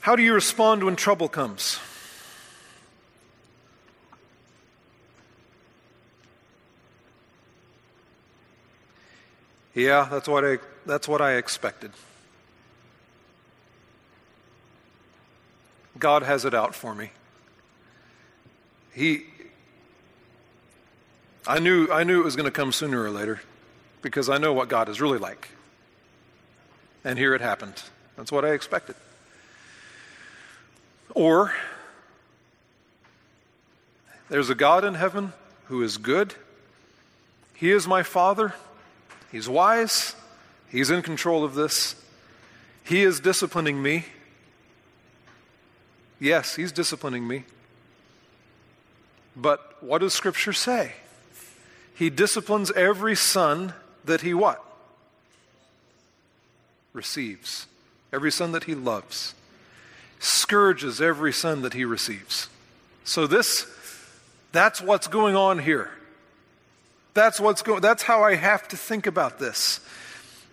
[0.00, 1.78] How do you respond when trouble comes?
[9.80, 11.92] Yeah, that's what I that's what I expected.
[15.98, 17.10] God has it out for me.
[18.92, 19.24] He,
[21.46, 23.40] I knew, I knew it was going to come sooner or later
[24.02, 25.48] because I know what God is really like.
[27.04, 27.82] And here it happened.
[28.16, 28.96] That's what I expected.
[31.14, 31.54] Or,
[34.28, 35.32] there's a God in heaven
[35.66, 36.34] who is good.
[37.54, 38.54] He is my Father.
[39.32, 40.14] He's wise.
[40.68, 41.94] He's in control of this.
[42.84, 44.06] He is disciplining me.
[46.18, 47.44] Yes, He's disciplining me.
[49.36, 50.92] But what does Scripture say?
[51.94, 53.74] He disciplines every son
[54.04, 54.64] that he what?
[56.92, 57.66] Receives.
[58.12, 59.34] Every son that he loves.
[60.18, 62.48] Scourges every son that he receives.
[63.04, 63.66] So this,
[64.52, 65.90] that's what's going on here.
[67.14, 69.80] That's what's going, that's how I have to think about this.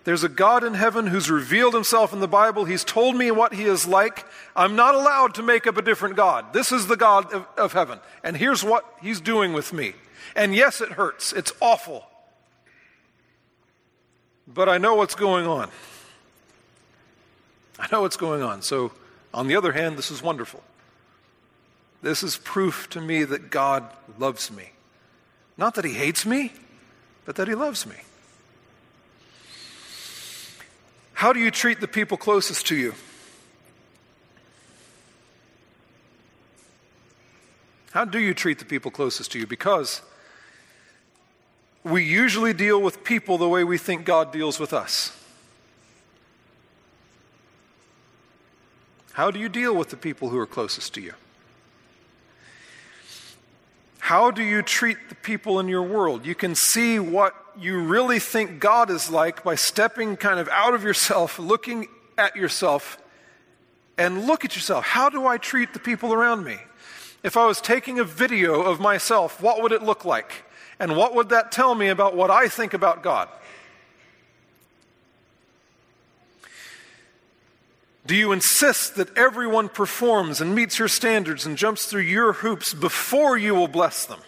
[0.04, 2.64] There's a God in heaven who's revealed himself in the Bible.
[2.64, 4.24] He's told me what he is like.
[4.56, 6.52] I'm not allowed to make up a different God.
[6.54, 8.00] This is the God of, of heaven.
[8.24, 9.92] And here's what he's doing with me.
[10.34, 11.32] And yes, it hurts.
[11.32, 12.06] It's awful.
[14.46, 15.70] But I know what's going on.
[17.78, 18.62] I know what's going on.
[18.62, 18.92] So,
[19.34, 20.62] on the other hand, this is wonderful.
[22.00, 23.84] This is proof to me that God
[24.18, 24.70] loves me.
[25.58, 26.52] Not that he hates me,
[27.24, 27.96] but that he loves me.
[31.12, 32.94] How do you treat the people closest to you?
[37.90, 39.46] How do you treat the people closest to you?
[39.46, 40.00] Because
[41.82, 45.12] we usually deal with people the way we think God deals with us.
[49.14, 51.14] How do you deal with the people who are closest to you?
[54.08, 56.24] How do you treat the people in your world?
[56.24, 60.72] You can see what you really think God is like by stepping kind of out
[60.72, 62.96] of yourself, looking at yourself,
[63.98, 64.82] and look at yourself.
[64.86, 66.56] How do I treat the people around me?
[67.22, 70.42] If I was taking a video of myself, what would it look like?
[70.80, 73.28] And what would that tell me about what I think about God?
[78.08, 82.72] Do you insist that everyone performs and meets your standards and jumps through your hoops
[82.72, 84.20] before you will bless them?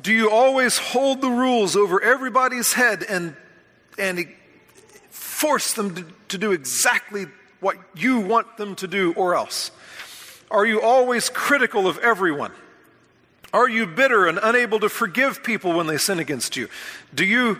[0.00, 3.34] Do you always hold the rules over everybody's head and,
[3.98, 4.32] and
[5.10, 7.26] force them to, to do exactly
[7.58, 9.72] what you want them to do or else?
[10.48, 12.52] Are you always critical of everyone?
[13.52, 16.68] Are you bitter and unable to forgive people when they sin against you?
[17.12, 17.58] Do you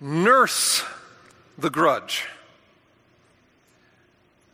[0.00, 0.82] nurse
[1.58, 2.26] the grudge?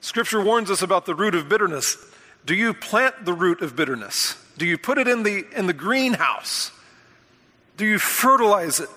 [0.01, 1.97] Scripture warns us about the root of bitterness.
[2.45, 4.37] Do you plant the root of bitterness?
[4.57, 6.73] Do you put it in the, in the greenhouse?
[7.77, 8.89] Do you fertilize it?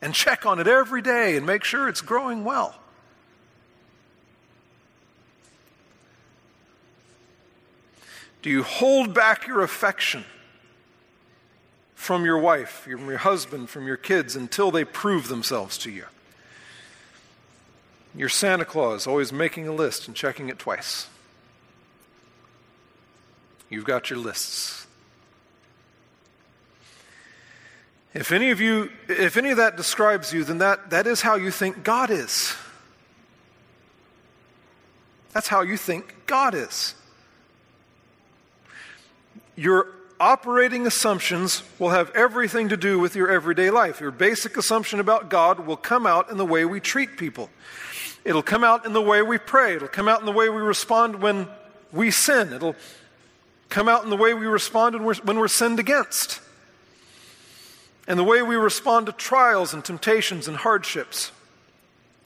[0.00, 2.74] And check on it every day and make sure it's growing well.
[8.42, 10.24] Do you hold back your affection
[12.08, 16.06] from your wife, from your husband, from your kids until they prove themselves to you?
[18.16, 21.06] Your Santa Claus always making a list and checking it twice.
[23.68, 24.86] You've got your lists.
[28.14, 31.34] If any of you, if any of that describes you, then that, that is how
[31.34, 32.54] you think God is.
[35.34, 36.94] That's how you think God is.
[39.56, 39.88] Your
[40.20, 44.00] operating assumptions will have everything to do with your everyday life.
[44.00, 47.50] Your basic assumption about God will come out in the way we treat people.
[48.24, 49.76] It'll come out in the way we pray.
[49.76, 51.48] It'll come out in the way we respond when
[51.92, 52.52] we sin.
[52.52, 52.76] It'll
[53.68, 56.40] come out in the way we respond when we're sinned against,
[58.06, 61.32] and the way we respond to trials and temptations and hardships.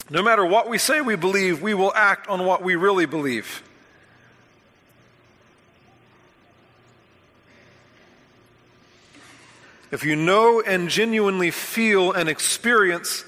[0.08, 3.62] No matter what we say we believe, we will act on what we really believe.
[9.92, 13.24] If you know and genuinely feel and experience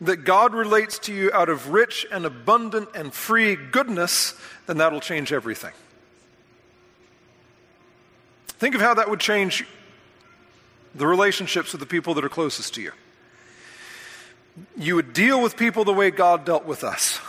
[0.00, 4.34] that God relates to you out of rich and abundant and free goodness,
[4.66, 5.72] then that'll change everything.
[8.48, 9.64] Think of how that would change
[10.94, 12.92] the relationships with the people that are closest to you.
[14.76, 17.20] You would deal with people the way God dealt with us.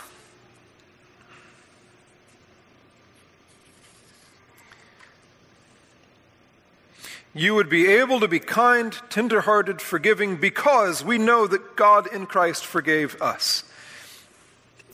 [7.32, 12.26] You would be able to be kind, tenderhearted, forgiving because we know that God in
[12.26, 13.64] Christ forgave us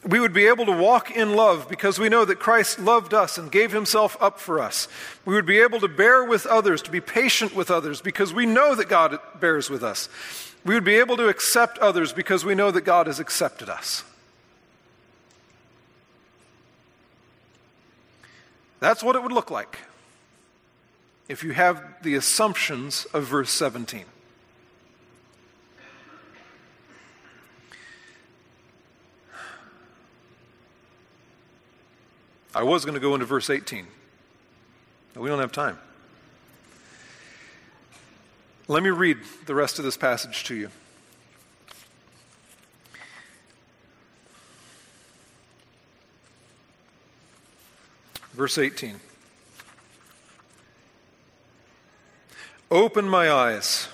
[0.07, 3.39] we would be able to walk in love because we know that Christ loved us
[3.39, 4.89] and gave himself up for us.
[5.24, 8.47] We would be able to bear with others, to be patient with others because we
[8.47, 10.09] know that God bears with us.
[10.64, 14.05] We would be able to accept others because we know that God has accepted us.
[18.78, 19.78] That's what it would look like
[21.29, 24.05] if you have the assumptions of verse 17.
[32.55, 33.87] I was going to go into verse 18,
[35.12, 35.79] but we don't have time.
[38.68, 40.70] Let me read the rest of this passage to you.
[48.33, 49.01] Verse 18.
[52.71, 53.89] Open my eyes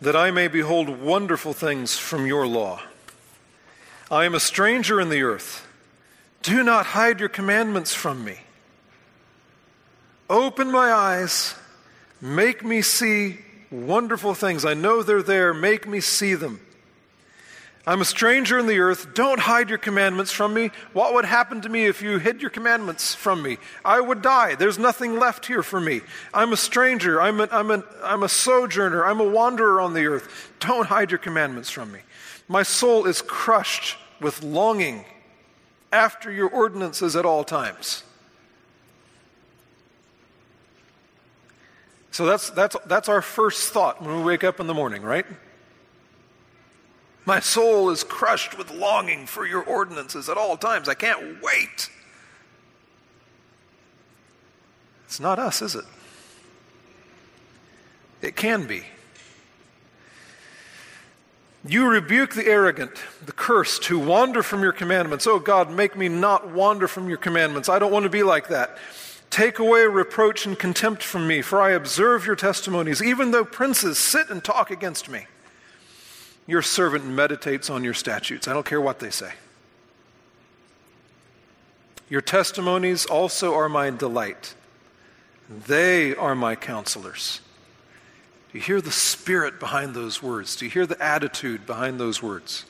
[0.00, 2.82] that I may behold wonderful things from your law.
[4.10, 5.66] I am a stranger in the earth
[6.44, 8.36] do not hide your commandments from me.
[10.28, 11.54] Open my eyes,
[12.20, 13.38] make me see
[13.70, 14.66] wonderful things.
[14.66, 16.60] I know they're there, make me see them.
[17.86, 19.12] I'm a stranger in the earth.
[19.12, 20.70] Don't hide your commandments from me.
[20.94, 23.58] What would happen to me if you hid your commandments from me?
[23.84, 24.54] I would die.
[24.54, 26.00] There's nothing left here for me.
[26.32, 27.20] I'm a stranger.
[27.20, 29.04] I'm a, I'm, a, I'm a sojourner.
[29.04, 30.52] I'm a wanderer on the earth.
[30.60, 32.00] Don't hide your commandments from me.
[32.48, 35.04] My soul is crushed with longing
[35.92, 38.02] after your ordinances at all times.
[42.12, 45.26] So that's, that's, that's our first thought when we wake up in the morning, right?
[47.26, 50.88] My soul is crushed with longing for your ordinances at all times.
[50.88, 51.90] I can't wait.
[55.06, 55.84] It's not us, is it?
[58.20, 58.82] It can be.
[61.66, 62.92] You rebuke the arrogant,
[63.24, 65.26] the cursed, who wander from your commandments.
[65.26, 67.70] Oh God, make me not wander from your commandments.
[67.70, 68.76] I don't want to be like that.
[69.30, 73.98] Take away reproach and contempt from me, for I observe your testimonies, even though princes
[73.98, 75.26] sit and talk against me.
[76.46, 78.46] Your servant meditates on your statutes.
[78.48, 79.32] I don't care what they say.
[82.08, 84.54] Your testimonies also are my delight.
[85.66, 87.40] They are my counselors.
[88.52, 90.56] Do you hear the spirit behind those words?
[90.56, 92.66] Do you hear the attitude behind those words?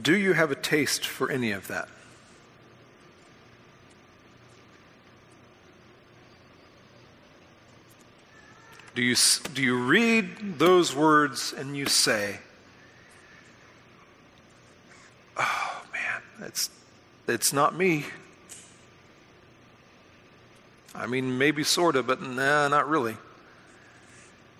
[0.00, 1.88] Do you have a taste for any of that?
[8.94, 9.14] Do you,
[9.54, 12.38] do you read those words and you say,
[15.36, 16.68] oh man, it's,
[17.28, 18.06] it's not me.
[20.94, 23.16] I mean, maybe sort of, but nah, not really.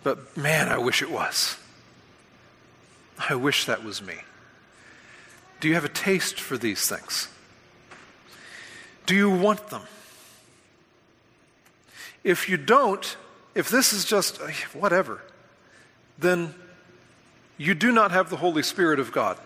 [0.05, 1.57] But man, I wish it was.
[3.29, 4.15] I wish that was me.
[5.61, 7.29] Do you have a taste for these things?
[9.07, 9.83] Do you want them?
[12.23, 13.17] If you don't,
[13.55, 15.23] if this is just uh, whatever,
[16.19, 16.55] then
[17.57, 19.39] you do not have the Holy Spirit of God.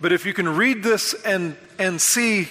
[0.00, 2.48] But if you can read this and, and see,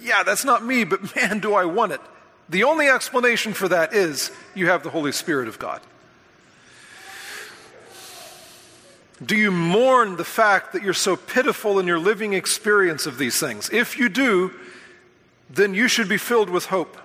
[0.00, 2.00] yeah, that's not me, but man, do I want it.
[2.48, 5.80] The only explanation for that is you have the Holy Spirit of God.
[9.24, 13.38] Do you mourn the fact that you're so pitiful in your living experience of these
[13.38, 13.70] things?
[13.70, 14.52] If you do,
[15.48, 16.96] then you should be filled with hope.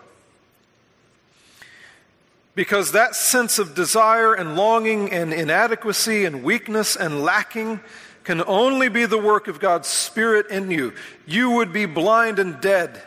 [2.56, 7.80] Because that sense of desire and longing and inadequacy and weakness and lacking
[8.24, 10.94] can only be the work of God's Spirit in you.
[11.26, 13.02] You would be blind and dead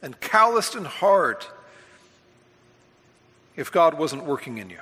[0.00, 1.44] and calloused and hard
[3.56, 4.80] if God wasn't working in you.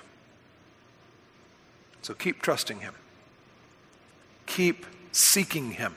[2.02, 2.94] So keep trusting Him,
[4.46, 5.94] keep seeking Him.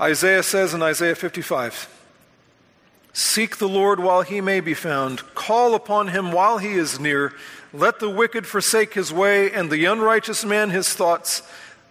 [0.00, 1.88] Isaiah says in Isaiah 55
[3.12, 7.32] Seek the Lord while he may be found, call upon him while he is near.
[7.72, 11.42] Let the wicked forsake his way, and the unrighteous man his thoughts.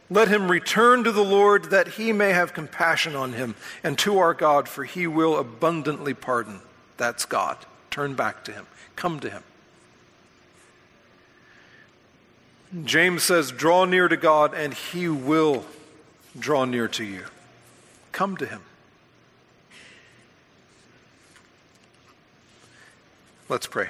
[0.09, 4.19] Let him return to the Lord, that he may have compassion on him, and to
[4.19, 6.59] our God, for he will abundantly pardon.
[6.97, 7.57] That's God.
[7.89, 8.67] Turn back to him.
[8.97, 9.43] Come to him.
[12.85, 15.65] James says, Draw near to God, and he will
[16.37, 17.25] draw near to you.
[18.11, 18.61] Come to him.
[23.47, 23.89] Let's pray.